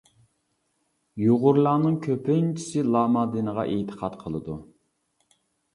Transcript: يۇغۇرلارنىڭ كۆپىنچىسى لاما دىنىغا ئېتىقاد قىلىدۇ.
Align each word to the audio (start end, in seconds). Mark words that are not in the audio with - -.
يۇغۇرلارنىڭ 1.23 1.99
كۆپىنچىسى 2.07 2.85
لاما 2.97 3.27
دىنىغا 3.37 3.69
ئېتىقاد 3.77 4.21
قىلىدۇ. 4.25 4.59